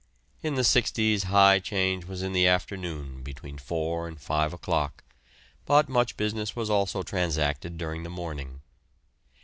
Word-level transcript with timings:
In 0.41 0.55
the 0.55 0.63
'sixties 0.63 1.25
high 1.25 1.59
'change 1.59 2.05
was 2.05 2.23
in 2.23 2.33
the 2.33 2.47
afternoon 2.47 3.21
between 3.21 3.59
four 3.59 4.07
and 4.07 4.19
five 4.19 4.51
o'clock, 4.51 5.03
but 5.67 5.89
much 5.89 6.17
business 6.17 6.55
was 6.55 6.71
also 6.71 7.03
transacted 7.03 7.77
during 7.77 8.01
the 8.01 8.09
morning. 8.09 8.61